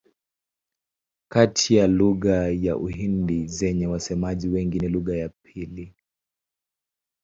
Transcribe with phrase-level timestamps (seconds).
[1.31, 5.93] Kati ya lugha za Uhindi zenye wasemaji wengi ni lugha ya pili.